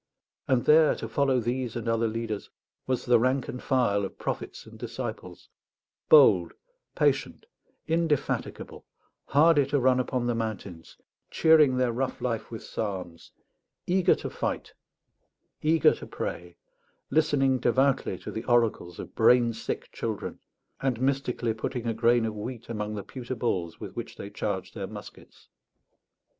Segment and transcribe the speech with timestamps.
[0.47, 2.49] And there, to follow these and other leaders,
[2.87, 5.47] was the rank and file of prophets and disciples,
[6.09, 6.53] bold,
[6.95, 7.45] patient,
[7.87, 8.83] indefatigable,
[9.27, 10.97] hardy to run upon the mountains,
[11.29, 13.31] cheering their rough life with psalms,
[13.85, 14.73] eager to fight,
[15.61, 16.57] eager to pray,
[17.11, 20.39] listening devoutly to the oracles of brain sick children,
[20.81, 24.73] and mystically putting a grain of wheat among the pewter balls with which they charged
[24.73, 25.47] their muskets.